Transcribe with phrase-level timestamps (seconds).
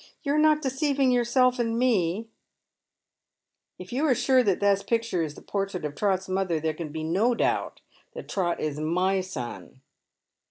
[0.23, 2.27] "You are not deceiving yourself and me?""
[3.77, 6.91] If you are sure that this picture is the portrait of Trot's mother, there can
[6.91, 7.81] be no doubt
[8.15, 9.81] that Trot is my son."